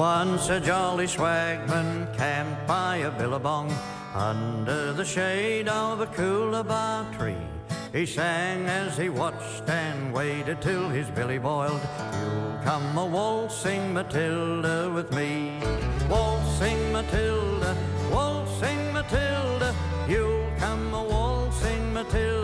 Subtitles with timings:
[0.00, 3.70] Once a jolly swagman camped by a billabong
[4.14, 7.46] under the shade of a coolabah tree.
[7.92, 11.82] He sang as he watched and waited till his billy boiled.
[12.18, 15.60] You'll come a waltzing Matilda with me.
[16.08, 17.76] Waltzing Matilda,
[18.10, 19.74] waltzing Matilda.
[20.08, 22.39] You'll come a waltzing Matilda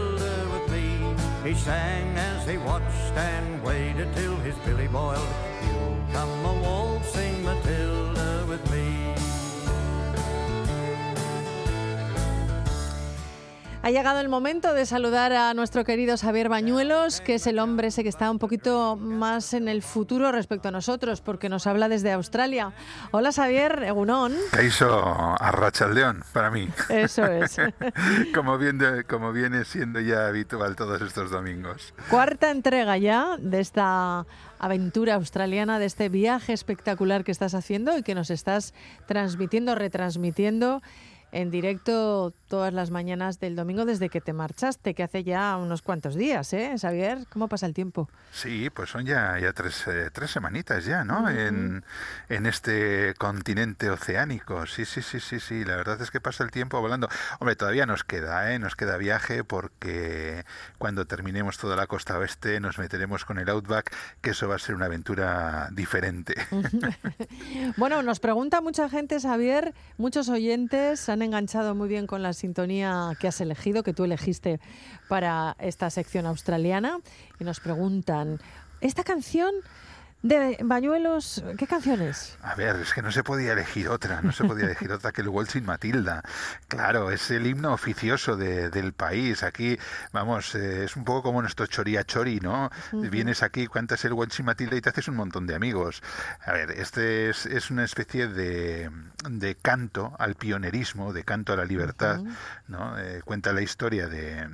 [1.56, 5.28] sang as he watched and waited till his billy boiled.
[5.62, 9.35] You'll come a waltzing Matilda with me.
[13.86, 17.86] Ha llegado el momento de saludar a nuestro querido Xavier Bañuelos, que es el hombre
[17.86, 21.88] ese que está un poquito más en el futuro respecto a nosotros, porque nos habla
[21.88, 22.72] desde Australia.
[23.12, 24.34] Hola Xavier, Egunón.
[24.66, 26.68] hizo a Rachaldeón para mí.
[26.88, 27.58] Eso es.
[28.34, 31.94] como, viene, como viene siendo ya habitual todos estos domingos.
[32.10, 34.26] Cuarta entrega ya de esta
[34.58, 38.74] aventura australiana, de este viaje espectacular que estás haciendo y que nos estás
[39.06, 40.82] transmitiendo, retransmitiendo
[41.32, 45.82] en directo todas las mañanas del domingo desde que te marchaste, que hace ya unos
[45.82, 47.26] cuantos días, ¿eh, Xavier?
[47.30, 48.08] ¿Cómo pasa el tiempo?
[48.32, 51.28] Sí, pues son ya, ya tres, eh, tres semanitas ya, ¿no?
[51.28, 51.84] en,
[52.28, 54.66] en, este continente oceánico.
[54.66, 55.64] Sí, sí, sí, sí, sí.
[55.64, 57.08] La verdad es que pasa el tiempo volando.
[57.40, 58.58] Hombre, todavía nos queda, ¿eh?
[58.58, 60.44] Nos queda viaje porque
[60.78, 64.58] cuando terminemos toda la costa oeste nos meteremos con el Outback, que eso va a
[64.58, 66.34] ser una aventura diferente.
[67.76, 73.10] bueno, nos pregunta mucha gente, Xavier, muchos oyentes han enganchado muy bien con la sintonía
[73.18, 74.60] que has elegido, que tú elegiste
[75.08, 77.00] para esta sección australiana,
[77.40, 78.38] y nos preguntan,
[78.80, 79.52] ¿esta canción
[80.22, 82.36] de Bañuelos, ¿qué canciones?
[82.42, 85.20] A ver, es que no se podía elegir otra, no se podía elegir otra que
[85.20, 86.22] el Waltzing Matilda.
[86.68, 89.42] Claro, es el himno oficioso del país.
[89.42, 89.78] Aquí,
[90.12, 92.70] vamos, eh, es un poco como nuestro choría chori, ¿no?
[92.92, 96.02] Vienes aquí, cuentas el Waltzing Matilda y te haces un montón de amigos.
[96.44, 98.90] A ver, este es, es una especie de,
[99.28, 102.20] de, canto al pionerismo, de canto a la libertad,
[102.68, 102.98] ¿no?
[102.98, 104.48] Eh, cuenta la historia de,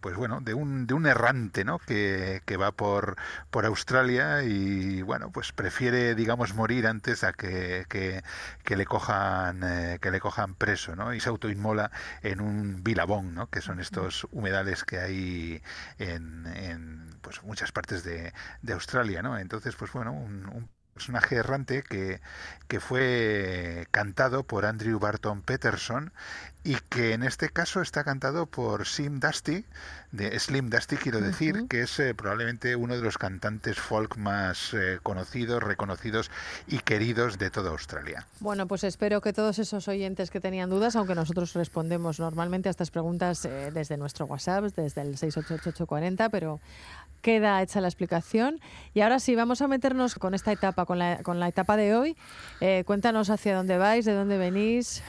[0.00, 1.78] pues bueno, de un, de un errante, ¿no?
[1.78, 3.16] Que, que va por,
[3.50, 9.98] por Australia y bueno, pues prefiere, digamos, morir antes a que, que, le cojan eh,
[10.00, 11.14] que le cojan preso, ¿no?
[11.14, 11.90] Y se autoinmola
[12.22, 13.48] en un bilabón, ¿no?
[13.48, 15.62] Que son estos humedales que hay
[15.98, 18.32] en, en pues muchas partes de,
[18.62, 19.38] de Australia, ¿no?
[19.38, 22.20] Entonces, pues bueno, un, un personaje errante que,
[22.68, 26.12] que fue cantado por Andrew Barton Peterson
[26.64, 29.64] y que en este caso está cantado por Sim Dusty,
[30.12, 34.72] de Slim Dusty quiero decir, que es eh, probablemente uno de los cantantes folk más
[34.74, 36.30] eh, conocidos, reconocidos
[36.68, 38.26] y queridos de toda Australia.
[38.38, 42.70] Bueno, pues espero que todos esos oyentes que tenían dudas, aunque nosotros respondemos normalmente a
[42.70, 46.60] estas preguntas eh, desde nuestro WhatsApp, desde el 68840, pero
[47.22, 48.60] queda hecha la explicación.
[48.94, 51.96] Y ahora sí, vamos a meternos con esta etapa, con la, con la etapa de
[51.96, 52.16] hoy.
[52.84, 55.02] cuéntanos hacia dónde vais, de dónde venís.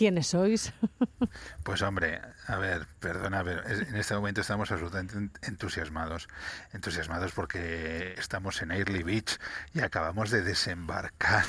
[0.00, 0.72] ¿Quiénes sois?
[1.62, 6.26] Pues hombre, a ver, perdona, pero en este momento estamos absolutamente entusiasmados.
[6.72, 9.38] Entusiasmados porque estamos en Airlie Beach
[9.74, 11.44] y acabamos de desembarcar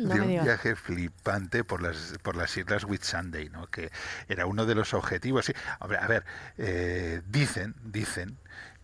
[0.00, 3.66] mm, de un viaje flipante por las, por las islas Whitsunday, ¿no?
[3.66, 3.90] que
[4.28, 5.46] era uno de los objetivos.
[5.46, 6.24] Sí, a ver,
[6.56, 8.38] eh, dicen, dicen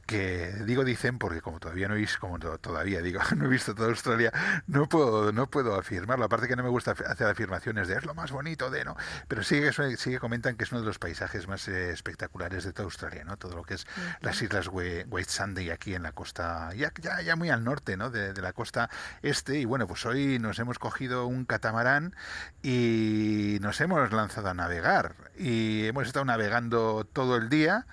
[0.07, 3.75] que digo dicen porque como todavía no he visto como todavía digo no he visto
[3.75, 4.33] toda Australia
[4.67, 6.25] no puedo no puedo afirmarlo.
[6.25, 8.97] Aparte que no me gusta hacer afirmaciones de es lo más bonito de no
[9.29, 12.65] pero sí que sí que comentan que es uno de los paisajes más eh, espectaculares
[12.65, 13.87] de toda Australia no todo lo que es
[14.21, 18.11] las islas White Sandy aquí en la costa ya ya, ya muy al norte no
[18.11, 18.91] de, de, la costa
[19.23, 19.59] este.
[19.59, 22.15] Y bueno pues hoy nos hemos cogido un catamarán
[22.63, 25.15] y nos hemos lanzado a navegar.
[25.37, 27.87] Y hemos estado navegando todo el día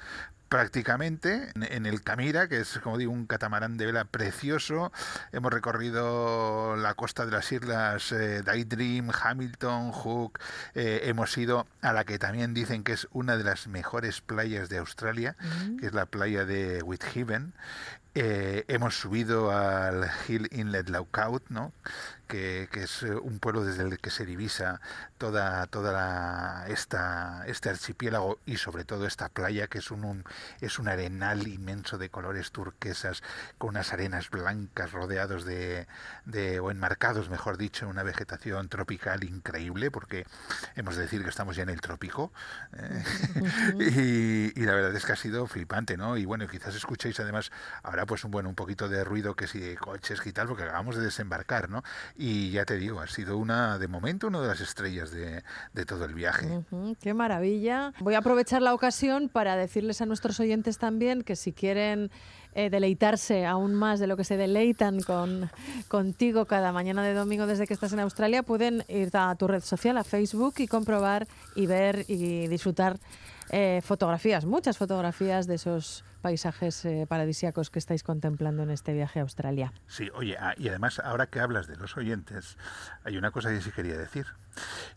[0.51, 4.91] prácticamente en el Camira, que es, como digo, un catamarán de vela precioso.
[5.31, 10.39] Hemos recorrido la costa de las islas eh, Daydream, Hamilton, Hook.
[10.75, 14.67] Eh, hemos ido a la que también dicen que es una de las mejores playas
[14.67, 15.77] de Australia, mm.
[15.77, 17.53] que es la playa de Whithaven.
[18.13, 21.71] Eh, hemos subido al Hill Inlet Lookout, ¿no?
[22.31, 24.79] Que, es eh, un pueblo desde el que se divisa
[25.17, 30.23] toda, toda esta, este archipiélago y sobre todo esta playa que es un,
[30.61, 33.21] es un arenal inmenso de colores turquesas
[33.57, 35.87] con unas arenas blancas rodeados de,
[36.23, 40.25] de o enmarcados mejor dicho en una vegetación tropical increíble porque
[40.75, 42.31] hemos de decir que estamos ya en el trópico
[42.77, 44.53] ¿eh?
[44.55, 47.51] y, la verdad es que ha sido flipante no y bueno quizás escuchéis además
[47.83, 50.63] ahora pues un bueno un poquito de ruido que si de coches y tal porque
[50.63, 51.83] acabamos de desembarcar no
[52.21, 55.85] y ya te digo, ha sido una, de momento, una de las estrellas de, de
[55.85, 56.63] todo el viaje.
[57.01, 57.93] ¡Qué maravilla!
[57.99, 62.11] Voy a aprovechar la ocasión para decirles a nuestros oyentes también que si quieren
[62.53, 65.49] eh, deleitarse aún más de lo que se deleitan con,
[65.87, 69.63] contigo cada mañana de domingo desde que estás en Australia, pueden ir a tu red
[69.63, 72.99] social, a Facebook, y comprobar y ver y disfrutar
[73.49, 79.19] eh, fotografías, muchas fotografías de esos paisajes eh, paradisíacos que estáis contemplando en este viaje
[79.19, 79.73] a Australia.
[79.87, 82.57] Sí, oye, ah, y además ahora que hablas de los oyentes,
[83.03, 84.27] hay una cosa que sí quería decir,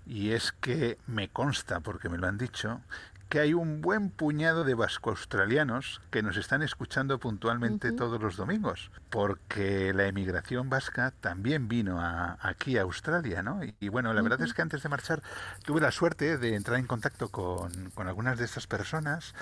[0.07, 2.81] y es que me consta, porque me lo han dicho,
[3.29, 8.91] que hay un buen puñado de vasco-australianos que nos están escuchando puntualmente todos los domingos,
[9.11, 12.01] porque la emigración vasca también vino
[12.41, 13.61] aquí a Australia, ¿no?
[13.81, 15.23] Y, bueno, la verdad es que antes de marchar
[15.65, 19.35] tuve la suerte de entrar en contacto con, algunas de estas personas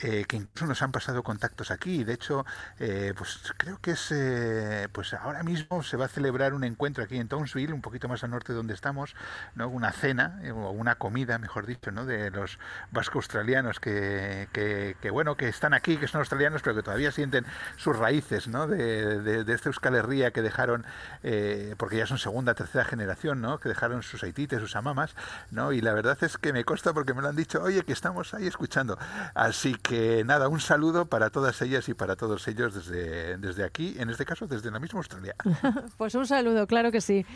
[0.00, 2.04] eh, que incluso nos han pasado contactos aquí.
[2.04, 2.44] De hecho,
[2.78, 7.04] eh, pues creo que es, eh, pues ahora mismo se va a celebrar un encuentro
[7.04, 9.14] aquí en Townsville, un poquito más al norte de donde estamos,
[9.54, 9.68] ¿no?
[9.68, 12.04] Una cena o una comida, mejor dicho, ¿no?
[12.04, 12.58] De los
[12.90, 17.44] vasco australianos que, que, bueno, que están aquí, que son australianos, pero que todavía sienten
[17.76, 18.66] sus raíces, ¿no?
[18.66, 20.86] De, de, esta Euskal Herria que dejaron,
[21.22, 23.58] eh, porque ya son segunda, tercera generación, ¿no?
[23.58, 25.14] Que dejaron sus haitites, sus amamas,
[25.50, 25.72] ¿no?
[25.72, 28.32] Y la verdad es que me consta porque me lo han dicho, oye, que estamos
[28.32, 28.98] ahí escuchando.
[29.34, 33.94] Así que nada, un saludo para todas ellas y para todos ellos desde, desde aquí,
[33.98, 35.34] en este caso desde la misma Australia.
[35.98, 37.26] pues un saludo, claro que sí.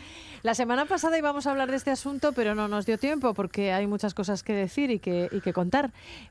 [0.41, 3.73] La semana pasada íbamos a hablar de este asunto, pero no nos dio tiempo porque
[3.73, 5.82] hay muchas cosas que decir y que, y que contar.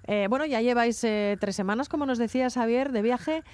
[0.05, 3.45] Eh, bueno, ya lleváis eh, tres semanas, como nos decía Javier, de viaje.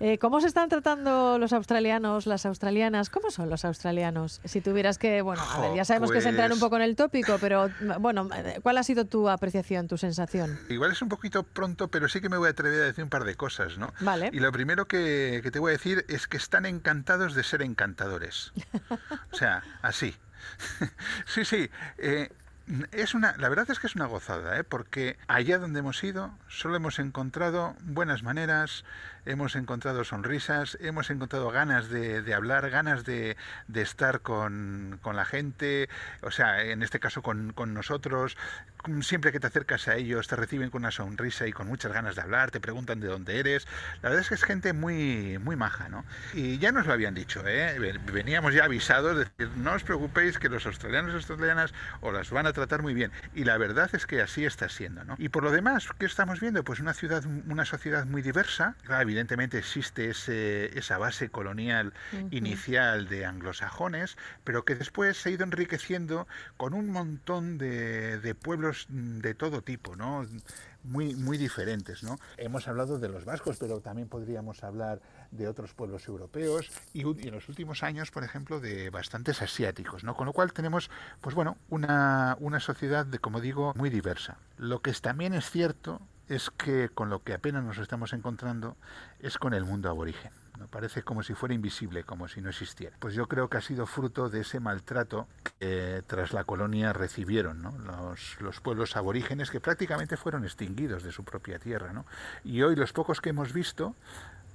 [0.00, 3.10] Eh, ¿Cómo se están tratando los australianos, las australianas?
[3.10, 4.40] ¿Cómo son los australianos?
[4.44, 5.42] Si tuvieras que, bueno,
[5.76, 7.70] ya sabemos que es entrar un pues poco en el tópico, pero
[8.00, 8.28] bueno,
[8.62, 10.58] ¿cuál ha sido tu apreciación, tu sensación?
[10.68, 13.10] Igual es un poquito pronto, pero sí que me voy a atrever a decir un
[13.10, 13.92] par de cosas, ¿no?
[14.00, 14.30] Vale.
[14.32, 17.62] Y lo primero que, que te voy a decir es que están encantados de ser
[17.62, 18.52] encantadores.
[19.32, 20.14] o sea, así.
[21.26, 21.70] sí, sí.
[21.98, 22.30] Eh,
[22.92, 24.64] es una, la verdad es que es una gozada, ¿eh?
[24.64, 28.84] porque allá donde hemos ido solo hemos encontrado buenas maneras,
[29.26, 33.36] hemos encontrado sonrisas, hemos encontrado ganas de, hablar, ganas de,
[33.74, 35.88] estar con, la gente,
[36.22, 38.36] o sea, en este caso con, nosotros.
[39.00, 42.16] Siempre que te acercas a ellos te reciben con una sonrisa y con muchas ganas
[42.16, 43.66] de hablar, te preguntan de dónde eres.
[44.02, 46.04] La verdad es que es gente muy, muy maja, ¿no?
[46.34, 47.78] Y ya nos lo habían dicho, ¿eh?
[48.12, 51.72] Veníamos ya avisados, de decir, no os preocupéis que los australianos y australianas
[52.02, 53.10] os las van a tratar muy bien.
[53.34, 55.14] Y la verdad es que así está siendo, ¿no?
[55.18, 56.62] Y por lo demás, ¿qué estamos viendo?
[56.62, 58.76] Pues una ciudad, una sociedad muy diversa,
[59.14, 61.92] evidentemente existe ese, esa base colonial
[62.32, 66.26] inicial de anglosajones, pero que después se ha ido enriqueciendo
[66.56, 70.26] con un montón de, de pueblos de todo tipo, ¿no?
[70.84, 72.02] muy, muy diferentes.
[72.02, 72.18] ¿no?
[72.36, 75.00] Hemos hablado de los vascos, pero también podríamos hablar
[75.30, 80.04] de otros pueblos europeos y, en los últimos años, por ejemplo, de bastantes asiáticos.
[80.04, 80.14] ¿no?
[80.14, 80.90] Con lo cual tenemos,
[81.20, 84.38] pues bueno, una, una sociedad, de, como digo, muy diversa.
[84.58, 88.76] Lo que también es cierto es que con lo que apenas nos estamos encontrando
[89.20, 90.32] es con el mundo aborigen.
[90.58, 90.66] ¿no?
[90.68, 92.96] Parece como si fuera invisible, como si no existiera.
[92.98, 95.26] Pues yo creo que ha sido fruto de ese maltrato
[95.58, 101.24] que tras la colonia recibieron los, los, pueblos aborígenes que prácticamente fueron extinguidos de su
[101.24, 101.92] propia tierra.
[101.92, 102.06] ¿no?
[102.44, 103.94] Y hoy los pocos que hemos visto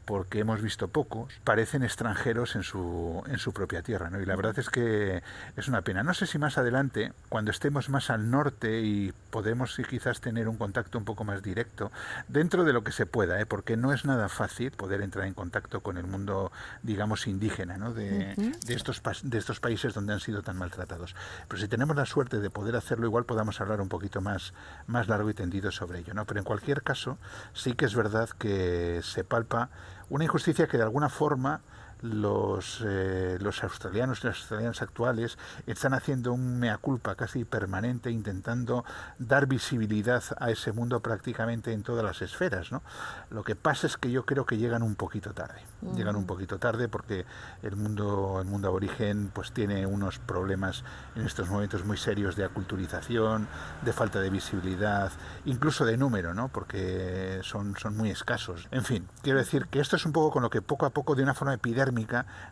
[0.09, 4.09] porque hemos visto pocos, parecen extranjeros en su, en su propia tierra.
[4.09, 4.19] ¿no?
[4.19, 5.21] Y la verdad es que
[5.55, 6.01] es una pena.
[6.01, 10.57] No sé si más adelante, cuando estemos más al norte y podemos quizás tener un
[10.57, 11.91] contacto un poco más directo,
[12.27, 13.45] dentro de lo que se pueda, ¿eh?
[13.45, 17.93] porque no es nada fácil poder entrar en contacto con el mundo, digamos, indígena ¿no?
[17.93, 18.33] de,
[18.65, 21.15] de, estos, de estos países donde han sido tan maltratados.
[21.47, 24.55] Pero si tenemos la suerte de poder hacerlo, igual podamos hablar un poquito más,
[24.87, 26.15] más largo y tendido sobre ello.
[26.15, 26.25] ¿no?
[26.25, 27.19] Pero en cualquier caso,
[27.53, 29.69] sí que es verdad que se palpa
[30.09, 31.61] una injusticia que de alguna forma
[32.01, 35.37] los, eh, los australianos y las australianas actuales
[35.67, 38.85] están haciendo un mea culpa casi permanente intentando
[39.17, 42.71] dar visibilidad a ese mundo prácticamente en todas las esferas.
[42.71, 42.81] ¿no?
[43.29, 45.61] Lo que pasa es que yo creo que llegan un poquito tarde.
[45.95, 47.25] Llegan un poquito tarde porque
[47.63, 50.83] el mundo, el mundo aborigen pues tiene unos problemas
[51.15, 53.47] en estos momentos muy serios de aculturización,
[53.81, 55.11] de falta de visibilidad,
[55.45, 56.49] incluso de número, ¿no?
[56.49, 58.67] porque son, son muy escasos.
[58.71, 61.15] En fin, quiero decir que esto es un poco con lo que poco a poco
[61.15, 61.88] de una forma epidérmica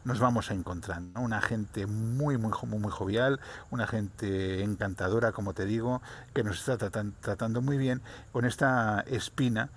[0.03, 1.01] nos vamos a encontrar.
[1.15, 3.39] Una gente muy, muy, muy jovial,
[3.71, 6.01] una gente encantadora, como te digo,
[6.33, 8.01] que nos está tratando, muy bien
[8.31, 9.69] con esta espina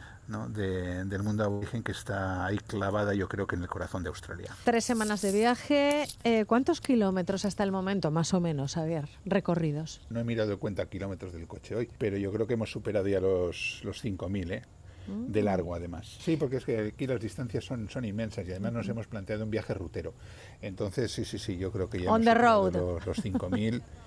[0.48, 4.54] del mundo aborigen que está ahí clavada, yo creo que en el corazón de Australia.
[4.64, 6.06] Tres semanas de viaje.
[6.22, 10.00] Eh, ¿Cuántos kilómetros hasta el momento, más o menos, Javier, recorridos?
[10.08, 13.20] No he mirado cuenta kilómetros del coche hoy, pero yo creo que hemos superado ya
[13.20, 14.62] los, los 5.000, ¿eh?
[15.06, 16.16] De largo además.
[16.20, 19.44] Sí, porque es que aquí las distancias son, son inmensas y además nos hemos planteado
[19.44, 20.14] un viaje rutero.
[20.62, 22.74] Entonces, sí, sí, sí, yo creo que ya On the road.
[22.74, 23.82] los, los 5.000.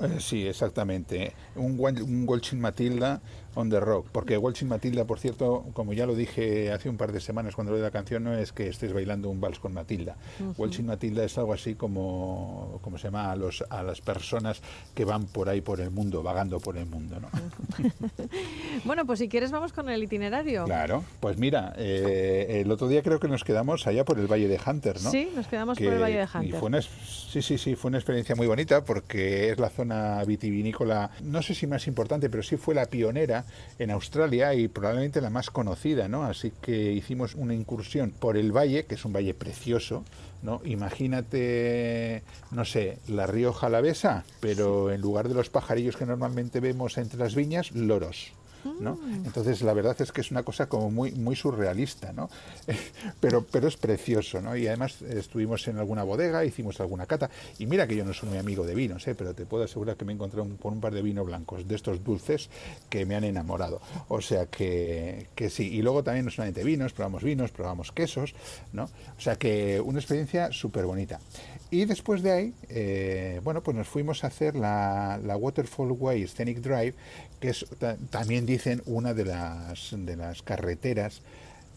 [0.00, 1.32] Eh, sí, exactamente.
[1.56, 3.20] Un, un Waltzing Matilda
[3.58, 4.06] on the rock.
[4.12, 7.74] Porque Waltzing Matilda, por cierto, como ya lo dije hace un par de semanas cuando
[7.74, 10.16] de la canción, no es que estés bailando un vals con Matilda.
[10.56, 14.60] Waltzing Matilda es algo así como, como se llama a, los, a las personas
[14.94, 17.18] que van por ahí por el mundo, vagando por el mundo.
[17.20, 17.28] ¿no?
[18.84, 20.64] bueno, pues si quieres vamos con el itinerario.
[20.64, 24.48] Claro, pues mira, eh, el otro día creo que nos quedamos allá por el Valle
[24.48, 25.10] de Hunter, ¿no?
[25.10, 26.60] Sí, nos quedamos por el Valle de Hunter.
[26.60, 31.10] fue una, sí, sí, sí, fue una experiencia muy bonita porque es la zona vitivinícola,
[31.22, 33.44] no sé si más importante, pero sí fue la pionera
[33.78, 36.24] en Australia y probablemente la más conocida, ¿no?
[36.24, 40.04] Así que hicimos una incursión por el valle, que es un valle precioso,
[40.42, 40.60] ¿no?
[40.64, 46.98] Imagínate, no sé, la Rioja Alavesa, pero en lugar de los pajarillos que normalmente vemos
[46.98, 48.37] entre las viñas, loros.
[48.80, 48.94] ¿No?
[48.94, 49.26] Mm.
[49.26, 52.30] Entonces la verdad es que es una cosa como muy, muy surrealista, ¿no?
[53.20, 54.56] pero, pero es precioso, ¿no?
[54.56, 58.28] Y además estuvimos en alguna bodega, hicimos alguna cata, y mira que yo no soy
[58.28, 59.14] muy amigo de vinos, ¿eh?
[59.14, 61.74] pero te puedo asegurar que me he encontrado con un par de vinos blancos, de
[61.74, 62.48] estos dulces
[62.88, 63.80] que me han enamorado.
[64.08, 68.34] O sea que, que sí, y luego también no solamente vinos, probamos vinos, probamos quesos,
[68.72, 68.84] ¿no?
[69.16, 71.20] O sea que una experiencia súper bonita.
[71.70, 76.26] Y después de ahí, eh, bueno, pues nos fuimos a hacer la, la Waterfall Way
[76.26, 76.94] Scenic Drive,
[77.40, 77.66] que es
[78.10, 81.20] también dicen una de las, de las carreteras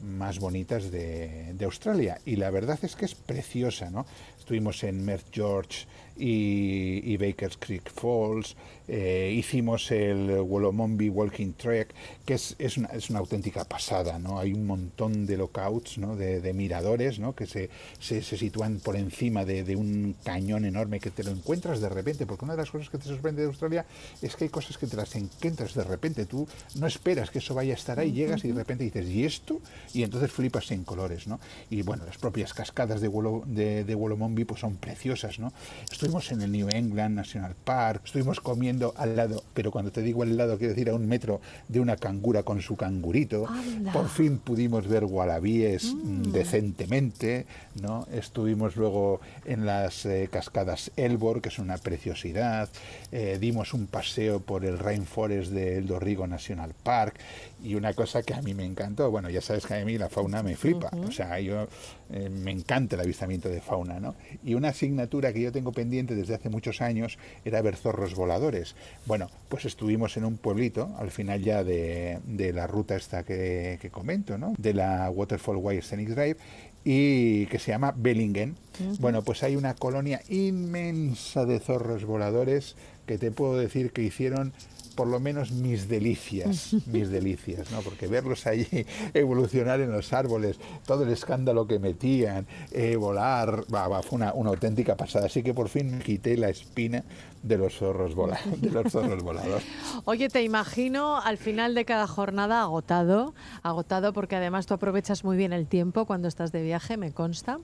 [0.01, 2.20] más bonitas de, de, Australia.
[2.25, 4.06] Y la verdad es que es preciosa, ¿no?
[4.40, 5.86] Estuvimos en Merth George,
[6.18, 8.56] y, Bakers Creek Falls,
[8.88, 11.94] eh, hicimos el Wolomombi Walking Trek,
[12.25, 14.39] que es, es, una, es, una, auténtica pasada, ¿no?
[14.39, 16.15] Hay un montón de lookouts, ¿no?
[16.15, 17.34] de, miradores, ¿no?
[17.34, 21.89] Que se, se, sitúan por encima de, un cañón enorme que te lo encuentras de
[21.89, 23.86] repente, porque una de las cosas que te sorprende de Australia
[24.22, 27.53] es que hay cosas que te las encuentras de repente, tú no esperas que eso
[27.53, 29.62] vaya a estar ahí, llegas y de repente dices, ¿y esto?
[29.94, 31.39] Y entonces flipas en colores, ¿no?
[31.70, 35.53] Y bueno, las propias cascadas de, Wolo, de, de Wolomombi pues son preciosas, ¿no?
[36.01, 40.24] Estuvimos en el New England National Park, estuvimos comiendo al lado, pero cuando te digo
[40.24, 43.46] al lado quiero decir a un metro de una cangura con su cangurito.
[43.93, 46.31] Por fin pudimos ver gualabíes mm.
[46.31, 47.46] decentemente,
[47.84, 48.08] ¿no?
[48.12, 52.67] Estuvimos luego en las eh, cascadas Elbor, que es una preciosidad,
[53.12, 57.20] eh, dimos un paseo por el Rainforest del Dorrigo National Park
[57.63, 60.10] y una cosa que a mí me encantó, bueno, ya sabes que a mí la
[60.10, 61.68] fauna me flipa, o sea, yo
[62.10, 64.15] eh, me encanta el avistamiento de fauna, ¿no?
[64.44, 68.75] Y una asignatura que yo tengo pendiente desde hace muchos años era ver zorros voladores.
[69.06, 72.20] Bueno, pues estuvimos en un pueblito, al final ya de,
[72.53, 74.53] la ruta esta que, comento, ¿no?
[74.58, 76.38] De la Waterfall Way Scenic Drive,
[76.84, 78.56] y que se llama Bellingen.
[79.00, 82.75] Bueno, pues hay una colonia inmensa de zorros voladores
[83.06, 84.54] que te puedo decir que hicieron
[84.96, 87.80] por lo menos mis delicias, mis delicias, ¿no?
[87.82, 93.66] Porque verlos allí evolucionar en los árboles, todo el escándalo que metían, eh, volar,
[94.04, 95.28] fue una, auténtica pasada.
[95.28, 97.04] Así que por fin me quité la espina
[97.42, 98.16] de los zorros,
[98.62, 99.63] de los zorros voladores.
[100.06, 105.38] Oye, te imagino al final de cada jornada agotado, agotado porque además tú aprovechas muy
[105.38, 107.60] bien el tiempo cuando estás de viaje, me consta.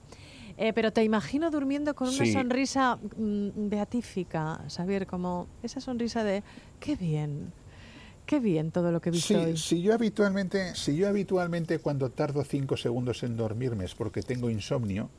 [0.58, 6.42] Eh, pero te imagino durmiendo con una sonrisa mm, beatífica, Xavier, como esa sonrisa de
[6.80, 7.54] qué bien,
[8.26, 9.56] qué bien todo lo que he visto hoy.
[9.56, 14.50] Si yo habitualmente, si yo habitualmente cuando tardo cinco segundos en dormirme es porque tengo
[14.50, 15.12] insomnio,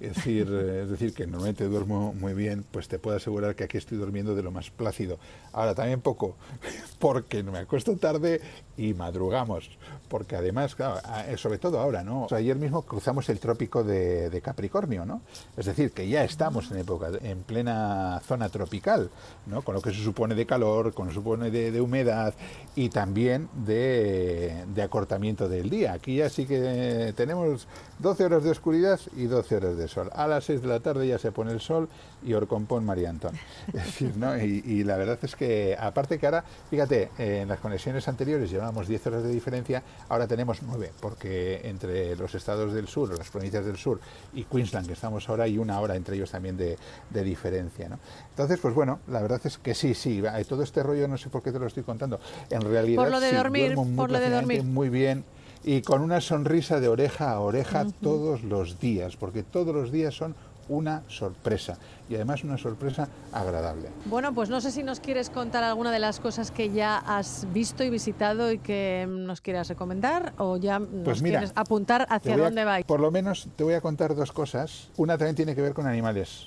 [0.00, 3.64] es decir, eh, es decir, que normalmente duermo muy bien, pues te puedo asegurar que
[3.64, 5.18] aquí estoy durmiendo de lo más plácido.
[5.52, 6.36] Ahora también poco,
[6.98, 8.40] porque me acuesto tarde
[8.76, 9.70] y madrugamos,
[10.08, 12.26] porque además, claro, eh, sobre todo ahora, ¿no?
[12.30, 15.22] ayer mismo cruzamos el trópico de, Capricornio, ¿no?
[15.56, 19.10] Es decir, que ya estamos en época, en plena zona tropical,
[19.46, 19.62] ¿no?
[19.62, 22.34] Con lo que se supone de calor, con lo que se supone de, humedad
[22.74, 25.94] y también de, de, acortamiento del día.
[25.94, 27.66] Aquí ya sí que tenemos
[27.98, 30.10] 12 horas de oscuridad y 12 horas de sol.
[30.14, 31.88] A las 6 de la tarde ya se pone el sol
[32.24, 33.34] y Orcompón María Antón.
[33.68, 34.36] Es decir, ¿no?
[34.36, 39.06] Y, la verdad es que, aparte que ahora, fíjate, en las conexiones anteriores llevábamos 10
[39.06, 43.76] horas de diferencia, ahora tenemos 9, porque entre los estados del sur, las provincias del
[43.76, 44.00] sur
[44.34, 46.76] y Queensland, que estamos ahora, hay una hora entre ellos también de,
[47.24, 47.98] diferencia, ¿no?
[48.30, 51.42] Entonces, pues bueno, la verdad es que sí, sí, todo este rollo no sé por
[51.42, 52.20] qué te lo estoy contando.
[52.50, 54.62] En realidad, por lo de dormir, por lo de dormir.
[54.62, 55.24] muy bien
[55.66, 60.14] y con una sonrisa de oreja a oreja todos los días, porque todos los días
[60.14, 60.36] son
[60.68, 61.76] una sorpresa
[62.08, 63.88] y además una sorpresa agradable.
[64.04, 67.46] Bueno, pues no sé si nos quieres contar alguna de las cosas que ya has
[67.52, 72.36] visto y visitado y que nos quieras recomendar o ya nos pues quieres apuntar hacia
[72.36, 72.78] dónde va.
[72.86, 74.88] Por lo menos te voy a contar dos cosas.
[74.96, 76.46] Una también tiene que ver con animales,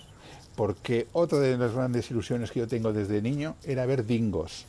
[0.55, 4.65] porque otra de las grandes ilusiones que yo tengo desde niño era ver dingos.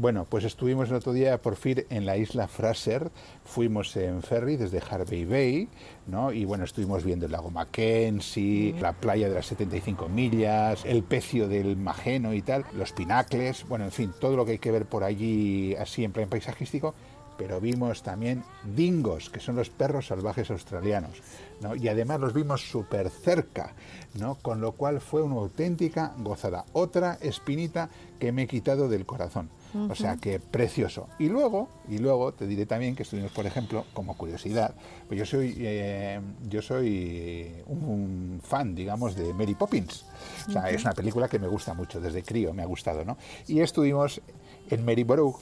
[0.00, 3.10] Bueno, pues estuvimos el otro día por fin en la isla Fraser,
[3.44, 5.68] fuimos en ferry desde Harvey Bay,
[6.06, 6.30] ¿no?
[6.30, 11.48] Y bueno, estuvimos viendo el lago Mackenzie, la playa de las 75 millas, el pecio
[11.48, 14.86] del Mageno y tal, los pinacles, bueno, en fin, todo lo que hay que ver
[14.86, 16.94] por allí así en plan paisajístico
[17.36, 21.22] pero vimos también dingos, que son los perros salvajes australianos,
[21.60, 21.76] ¿no?
[21.76, 23.74] y además los vimos súper cerca,
[24.14, 24.34] ¿no?
[24.34, 29.50] con lo cual fue una auténtica gozada, otra espinita que me he quitado del corazón.
[29.74, 31.08] O sea que precioso.
[31.18, 34.74] Y luego, y luego te diré también que estuvimos, por ejemplo, como curiosidad,
[35.06, 40.04] pues yo soy, eh, yo soy un, fan, digamos, de Mary Poppins.
[40.48, 43.18] O sea, es una película que me gusta mucho, desde crío me ha gustado, ¿no?
[43.46, 44.20] Y estuvimos
[44.70, 45.38] en Maryborough,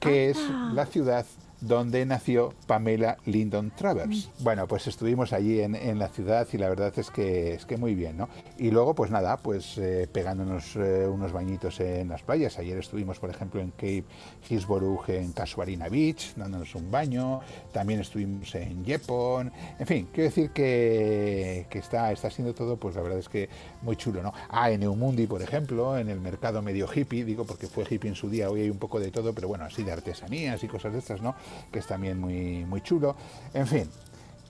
[0.00, 0.72] que es ah.
[0.74, 1.24] la ciudad
[1.62, 4.28] donde nació Pamela Lyndon Travers.
[4.38, 4.44] Mm.
[4.44, 7.94] Bueno, pues estuvimos allí en, la ciudad y la verdad es que es que muy
[7.94, 8.28] bien, ¿no?
[8.58, 12.58] Y luego, pues nada, pues eh, pegándonos eh, unos bañitos en las playas.
[12.58, 14.04] Ayer estuvimos, por ejemplo, en Cape
[14.48, 17.40] Hillsborough, en Casuarina Beach, dándonos un baño.
[17.72, 19.52] También estuvimos en Yepon.
[19.78, 23.48] En fin, quiero decir que, que está, está siendo todo, pues la verdad es que
[23.82, 24.32] muy chulo, ¿no?
[24.48, 28.16] Ah, en Eumundi, por ejemplo, en el mercado medio hippie, digo porque fue hippie en
[28.16, 30.92] su día, hoy hay un poco de todo, pero bueno, así de artesanías y cosas
[30.92, 31.34] de estas, ¿no?
[31.70, 33.16] Que es también muy, muy chulo.
[33.54, 33.88] En fin,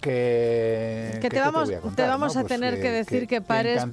[0.02, 3.84] que, te, vamos, te, vamos a pues tener que, decir que, pares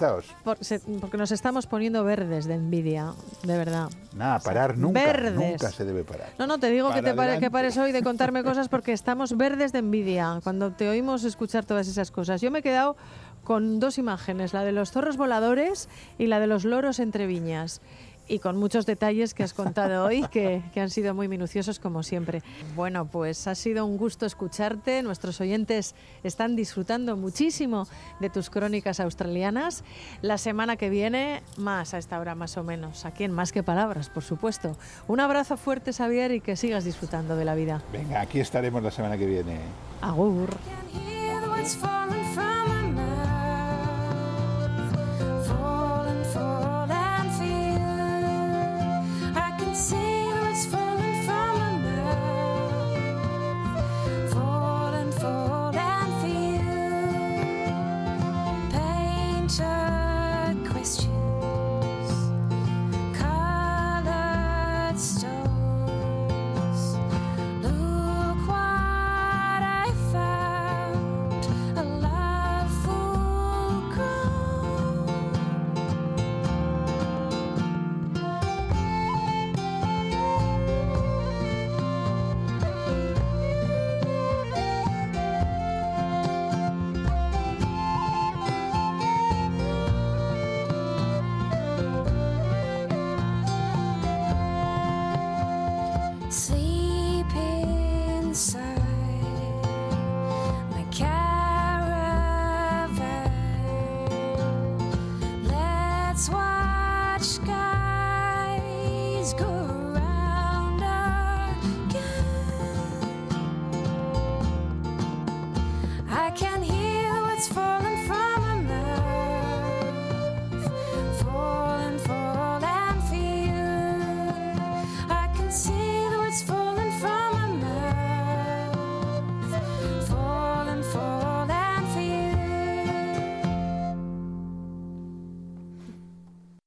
[0.43, 3.13] porque nos estamos poniendo verdes de envidia,
[3.43, 3.89] de verdad.
[4.15, 5.35] Nada, parar nunca, verdes.
[5.35, 6.29] nunca se debe parar.
[6.39, 9.71] No, no, te digo que te que pares hoy de contarme cosas porque estamos verdes
[9.71, 12.41] de envidia cuando te oímos escuchar todas esas cosas.
[12.41, 12.97] Yo me he quedado
[13.43, 17.81] con dos imágenes, la de los zorros voladores y la de los loros entre viñas
[18.29, 22.03] y con muchos detalles que has contado hoy que, que, han sido muy minuciosos como
[22.03, 22.41] siempre.
[22.75, 25.01] Bueno, pues ha sido un gusto escucharte.
[25.03, 27.87] Nuestros oyentes están disfrutando muchísimo
[28.19, 29.83] de tus crónicas australianas.
[30.21, 33.63] La semana que viene, más a esta hora más o menos, aquí en Más que
[33.63, 34.77] Palabras, por supuesto.
[35.07, 37.81] Un abrazo fuerte, Xavier, y que sigas disfrutando de la vida.
[37.91, 39.57] Venga, aquí estaremos la semana que viene.
[40.01, 40.49] Agur.